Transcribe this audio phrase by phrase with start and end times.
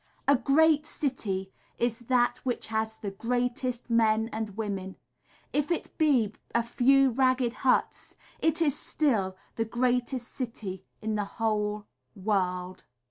[0.27, 4.95] A great city is that which has the greatest men and women,
[5.53, 11.25] If it be a few ragged huts it is still the greatest city in the
[11.37, 11.85] whole
[12.15, 12.83] world.